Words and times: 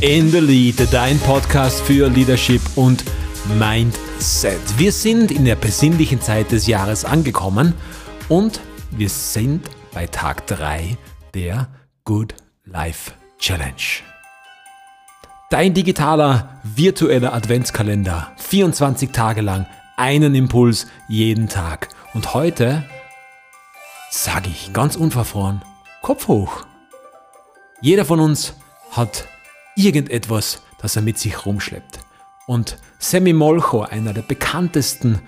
in 0.00 0.30
the 0.30 0.38
Lead, 0.38 0.92
dein 0.92 1.18
Podcast 1.18 1.82
für 1.82 2.08
Leadership 2.08 2.62
und 2.74 3.04
Mindset. 3.58 4.58
Wir 4.78 4.92
sind 4.92 5.30
in 5.30 5.44
der 5.44 5.56
besinnlichen 5.56 6.22
Zeit 6.22 6.52
des 6.52 6.66
Jahres 6.66 7.04
angekommen 7.04 7.74
und 8.30 8.60
wir 8.92 9.10
sind 9.10 9.68
bei 9.92 10.06
Tag 10.06 10.46
3 10.46 10.96
der 11.34 11.68
Good 12.04 12.34
Life 12.64 13.12
Challenge. 13.38 13.74
Dein 15.50 15.74
digitaler, 15.74 16.60
virtueller 16.62 17.34
Adventskalender. 17.34 18.32
24 18.38 19.10
Tage 19.10 19.42
lang, 19.42 19.66
einen 19.98 20.34
Impuls 20.34 20.86
jeden 21.08 21.48
Tag. 21.48 21.88
Und 22.14 22.32
heute 22.32 22.84
sage 24.10 24.48
ich 24.48 24.72
ganz 24.72 24.96
unverfroren, 24.96 25.60
Kopf 26.00 26.26
hoch. 26.26 26.64
Jeder 27.82 28.06
von 28.06 28.20
uns 28.20 28.54
hat 28.92 29.26
irgendetwas, 29.84 30.62
das 30.80 30.96
er 30.96 31.02
mit 31.02 31.18
sich 31.18 31.46
rumschleppt. 31.46 32.00
Und 32.46 32.78
Sammy 32.98 33.32
Molcho, 33.32 33.82
einer 33.82 34.12
der 34.12 34.22
bekanntesten 34.22 35.20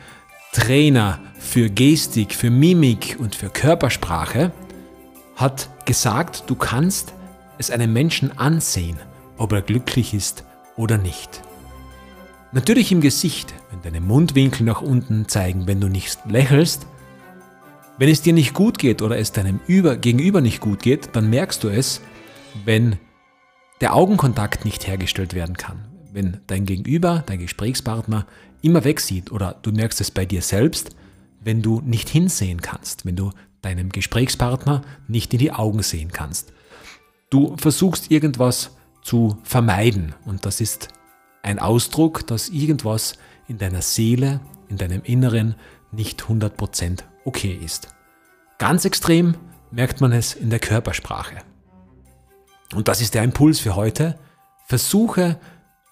Trainer 0.53 1.21
für 1.39 1.71
Gestik, 1.71 2.35
für 2.35 2.51
Mimik 2.51 3.17
und 3.19 3.35
für 3.35 3.49
Körpersprache, 3.49 4.53
hat 5.37 5.69
gesagt, 5.87 6.45
du 6.49 6.55
kannst 6.55 7.15
es 7.59 7.71
einem 7.71 7.93
Menschen 7.93 8.37
ansehen, 8.39 8.99
ob 9.39 9.53
er 9.53 9.63
glücklich 9.63 10.15
ist 10.15 10.45
oder 10.77 10.99
nicht. 10.99 11.43
Natürlich 12.53 12.93
im 12.93 13.01
Gesicht, 13.01 13.55
wenn 13.71 13.81
deine 13.81 14.01
Mundwinkel 14.01 14.65
nach 14.65 14.83
unten 14.83 15.27
zeigen, 15.27 15.67
wenn 15.67 15.81
du 15.81 15.89
nicht 15.89 16.19
lächelst. 16.29 16.87
Wenn 17.99 18.11
es 18.11 18.21
dir 18.21 18.35
nicht 18.35 18.53
gut 18.53 18.79
geht 18.79 19.01
oder 19.01 19.17
es 19.17 19.33
deinem 19.33 19.61
Gegenüber 19.67 20.41
nicht 20.41 20.61
gut 20.61 20.83
geht, 20.83 21.11
dann 21.15 21.31
merkst 21.31 21.65
du 21.65 21.69
es, 21.69 22.03
wenn 22.65 22.99
der 23.83 23.95
Augenkontakt 23.95 24.65
nicht 24.65 24.87
hergestellt 24.87 25.35
werden 25.35 25.57
kann. 25.57 25.85
Wenn 26.13 26.41
dein 26.47 26.65
Gegenüber, 26.67 27.25
dein 27.27 27.41
Gesprächspartner 27.41 28.27
immer 28.63 28.85
wegsieht 28.85 29.33
oder 29.33 29.59
du 29.61 29.73
merkst 29.73 30.01
es 30.01 30.13
bei 30.13 30.25
dir 30.25 30.41
selbst, 30.41 30.91
wenn 31.41 31.63
du 31.63 31.83
nicht 31.85 32.09
hinsehen 32.09 32.63
kannst, 32.63 33.05
wenn 33.05 33.17
du 33.17 33.33
deinem 33.61 33.91
Gesprächspartner 33.91 34.83
nicht 35.09 35.33
in 35.33 35.41
die 35.41 35.53
Augen 35.53 35.83
sehen 35.83 36.13
kannst. 36.13 36.53
Du 37.29 37.57
versuchst 37.57 38.11
irgendwas 38.13 38.77
zu 39.03 39.39
vermeiden 39.43 40.15
und 40.27 40.47
das 40.47 40.61
ist 40.61 40.89
ein 41.43 41.59
Ausdruck, 41.59 42.25
dass 42.29 42.51
irgendwas 42.51 43.15
in 43.49 43.59
deiner 43.59 43.83
Seele, 43.83 44.41
in 44.69 44.77
deinem 44.77 45.03
Inneren 45.03 45.57
nicht 45.91 46.23
100% 46.23 47.01
okay 47.25 47.59
ist. 47.65 47.89
Ganz 48.59 48.85
extrem 48.85 49.35
merkt 49.73 50.01
man 50.01 50.13
es 50.13 50.35
in 50.35 50.51
der 50.51 50.61
Körpersprache. 50.61 51.39
Und 52.75 52.89
das 52.89 53.01
ist 53.01 53.15
der 53.15 53.23
Impuls 53.23 53.61
für 53.61 53.77
heute. 53.77 54.19
Versuche 54.67 55.39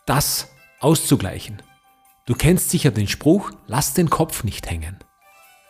das 0.06 0.48
auszugleichen. 0.81 1.62
Du 2.27 2.34
kennst 2.34 2.70
sicher 2.70 2.91
den 2.91 3.09
Spruch, 3.09 3.50
lass 3.67 3.95
den 3.95 4.11
Kopf 4.11 4.45
nicht 4.45 4.70
hängen. 4.70 4.97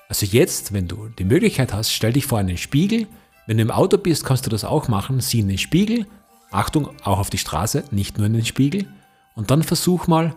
Also 0.08 0.26
jetzt, 0.26 0.72
wenn 0.72 0.88
du 0.88 1.08
die 1.08 1.24
Möglichkeit 1.24 1.72
hast, 1.72 1.92
stell 1.92 2.12
dich 2.12 2.26
vor 2.26 2.38
einen 2.38 2.56
Spiegel. 2.56 3.06
Wenn 3.46 3.56
du 3.56 3.62
im 3.62 3.70
Auto 3.70 3.96
bist, 3.96 4.24
kannst 4.24 4.44
du 4.46 4.50
das 4.50 4.64
auch 4.64 4.88
machen. 4.88 5.20
Sieh 5.20 5.40
in 5.40 5.48
den 5.48 5.58
Spiegel. 5.58 6.06
Achtung, 6.50 6.90
auch 7.04 7.18
auf 7.18 7.30
die 7.30 7.38
Straße, 7.38 7.84
nicht 7.90 8.18
nur 8.18 8.26
in 8.26 8.32
den 8.32 8.44
Spiegel. 8.44 8.88
Und 9.34 9.50
dann 9.50 9.62
versuch 9.62 10.08
mal, 10.08 10.34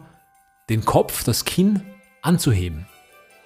den 0.70 0.86
Kopf, 0.86 1.24
das 1.24 1.46
Kinn 1.46 1.82
anzuheben. 2.22 2.86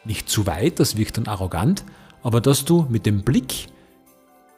Nicht 0.03 0.29
zu 0.29 0.45
weit, 0.45 0.79
das 0.79 0.97
wirkt 0.97 1.17
dann 1.17 1.27
arrogant, 1.27 1.83
aber 2.23 2.41
dass 2.41 2.65
du 2.65 2.85
mit 2.89 3.05
dem 3.05 3.23
Blick 3.23 3.67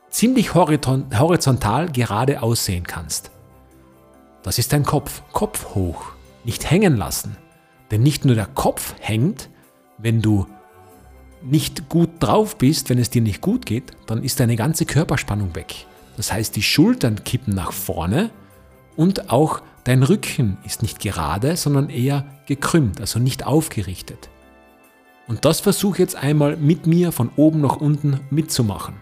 ziemlich 0.09 0.53
horizontal 0.53 1.91
gerade 1.91 2.41
aussehen 2.41 2.83
kannst. 2.83 3.31
Das 4.43 4.57
ist 4.57 4.73
dein 4.73 4.83
Kopf. 4.83 5.21
Kopf 5.31 5.75
hoch. 5.75 6.13
Nicht 6.43 6.69
hängen 6.69 6.97
lassen. 6.97 7.37
Denn 7.91 8.03
nicht 8.03 8.25
nur 8.25 8.35
der 8.35 8.45
Kopf 8.45 8.95
hängt, 8.99 9.49
wenn 9.97 10.21
du 10.21 10.47
nicht 11.41 11.89
gut 11.89 12.09
drauf 12.19 12.57
bist, 12.57 12.89
wenn 12.89 12.97
es 12.97 13.09
dir 13.09 13.21
nicht 13.21 13.41
gut 13.41 13.65
geht, 13.65 13.91
dann 14.07 14.23
ist 14.23 14.39
deine 14.39 14.55
ganze 14.55 14.85
Körperspannung 14.85 15.55
weg. 15.55 15.85
Das 16.17 16.33
heißt, 16.33 16.55
die 16.55 16.63
Schultern 16.63 17.23
kippen 17.23 17.55
nach 17.55 17.71
vorne 17.71 18.29
und 18.95 19.29
auch 19.29 19.61
dein 19.85 20.03
Rücken 20.03 20.57
ist 20.65 20.81
nicht 20.81 20.99
gerade, 20.99 21.55
sondern 21.55 21.89
eher 21.89 22.25
gekrümmt, 22.45 22.99
also 22.99 23.19
nicht 23.19 23.45
aufgerichtet. 23.45 24.29
Und 25.27 25.45
das 25.45 25.61
versuche 25.61 25.99
jetzt 25.99 26.15
einmal 26.15 26.57
mit 26.57 26.87
mir 26.87 27.11
von 27.11 27.29
oben 27.35 27.61
nach 27.61 27.77
unten 27.77 28.19
mitzumachen. 28.29 28.95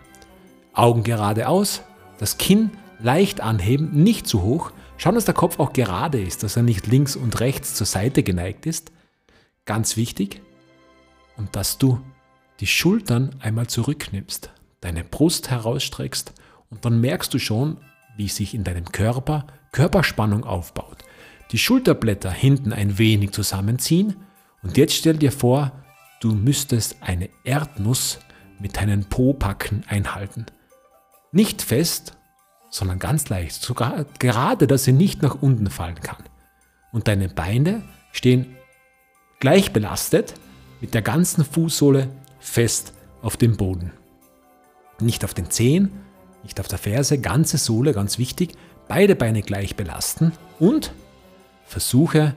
Augen 0.78 1.04
geradeaus, 1.04 1.82
das 2.20 2.38
Kinn 2.38 2.72
leicht 3.00 3.42
anheben, 3.42 3.92
nicht 3.92 4.28
zu 4.28 4.42
hoch. 4.44 4.72
Schauen, 4.98 5.16
dass 5.16 5.26
der 5.26 5.34
Kopf 5.34 5.60
auch 5.60 5.74
gerade 5.74 6.22
ist, 6.22 6.44
dass 6.44 6.56
er 6.56 6.64
nicht 6.64 6.88
links 6.88 7.16
und 7.16 7.40
rechts 7.40 7.76
zur 7.76 7.88
Seite 7.88 8.24
geneigt 8.24 8.66
ist. 8.66 8.92
Ganz 9.66 9.98
wichtig. 9.98 10.42
Und 11.36 11.56
dass 11.56 11.78
du 11.78 12.00
die 12.60 12.68
Schultern 12.68 13.36
einmal 13.40 13.68
zurücknimmst, 13.68 14.52
deine 14.82 15.04
Brust 15.04 15.50
herausstreckst 15.50 16.34
und 16.70 16.86
dann 16.86 17.00
merkst 17.00 17.34
du 17.34 17.40
schon, 17.40 17.78
wie 18.16 18.28
sich 18.28 18.54
in 18.54 18.64
deinem 18.64 18.86
Körper 18.86 19.46
Körperspannung 19.72 20.44
aufbaut. 20.44 21.04
Die 21.52 21.60
Schulterblätter 21.60 22.32
hinten 22.32 22.74
ein 22.74 22.98
wenig 22.98 23.32
zusammenziehen 23.32 24.16
und 24.64 24.76
jetzt 24.76 24.96
stell 24.96 25.18
dir 25.18 25.32
vor, 25.32 25.72
du 26.20 26.34
müsstest 26.34 26.98
eine 27.02 27.30
Erdnuss 27.44 28.20
mit 28.60 28.78
deinen 28.78 29.06
Po-Packen 29.06 29.84
einhalten. 29.88 30.48
Nicht 31.32 31.62
fest, 31.62 32.18
sondern 32.70 33.00
ganz 33.00 33.30
leicht, 33.30 33.62
sogar 33.62 34.06
gerade, 34.20 34.68
dass 34.68 34.84
sie 34.84 34.94
nicht 34.94 35.22
nach 35.22 35.42
unten 35.42 35.70
fallen 35.70 36.00
kann. 36.02 36.24
Und 36.92 37.08
deine 37.08 37.30
Beine 37.30 37.84
stehen 38.12 38.56
gleich 39.40 39.74
belastet 39.74 40.34
mit 40.82 40.94
der 40.94 41.02
ganzen 41.02 41.44
Fußsohle 41.44 42.10
fest 42.40 42.94
auf 43.22 43.38
dem 43.38 43.58
Boden. 43.58 43.92
Nicht 45.00 45.24
auf 45.24 45.34
den 45.34 45.50
Zehen, 45.50 45.92
nicht 46.44 46.60
auf 46.60 46.68
der 46.68 46.78
Ferse, 46.78 47.20
ganze 47.20 47.58
Sohle, 47.58 47.94
ganz 47.94 48.18
wichtig, 48.18 48.54
beide 48.88 49.16
Beine 49.16 49.42
gleich 49.42 49.76
belasten 49.76 50.32
und 50.60 50.94
versuche 51.66 52.36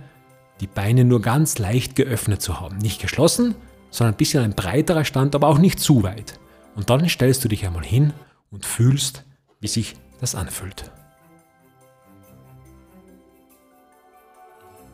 die 0.61 0.67
Beine 0.67 1.05
nur 1.05 1.23
ganz 1.23 1.59
leicht 1.59 1.97
geöffnet 1.97 2.43
zu 2.43 2.61
haben. 2.61 2.79
Nicht 2.79 3.01
geschlossen, 3.01 3.55
sondern 3.91 4.15
ein 4.15 4.19
bisschen 4.19 4.43
ein 4.43 4.55
breiterer 4.55 5.05
Stand, 5.05 5.35
aber 5.35 5.49
auch 5.49 5.59
nicht 5.59 5.81
zu 5.81 6.03
weit. 6.03 6.39
Und 6.77 6.91
dann 6.91 7.09
stellst 7.09 7.45
du 7.45 7.49
dich 7.49 7.67
einmal 7.67 7.85
hin 7.85 8.13
und 8.51 8.67
fühlst, 8.67 9.25
wie 9.61 9.69
sich 9.69 9.97
das 10.21 10.35
anfühlt. 10.35 10.91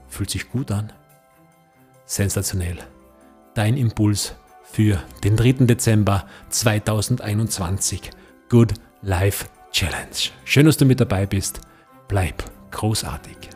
Fühlt 0.09 0.31
sich 0.31 0.50
gut 0.50 0.71
an? 0.71 0.93
Sensationell. 2.05 2.78
Dein 3.55 3.77
Impuls 3.77 4.34
für 4.65 5.03
den 5.25 5.37
3. 5.37 5.66
Dezember 5.66 6.27
2021. 6.50 8.11
Good 8.49 8.75
Life 9.03 9.47
Challenge. 9.72 10.31
Schön, 10.45 10.66
dass 10.66 10.77
du 10.77 10.84
mit 10.84 11.00
dabei 11.00 11.27
bist. 11.27 11.61
Bleib 12.09 12.45
großartig. 12.71 13.56